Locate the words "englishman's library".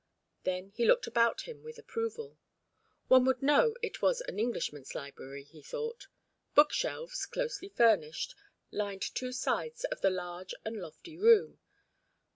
4.39-5.43